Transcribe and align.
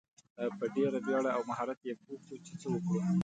په 0.57 0.65
ډیره 0.75 0.99
بیړه 1.05 1.29
او 1.37 1.41
مهارت 1.49 1.79
یې 1.87 1.93
پوه 2.01 2.17
کړو 2.23 2.35
چې 2.45 2.53
څه 2.61 2.67
وکړو. 2.73 2.99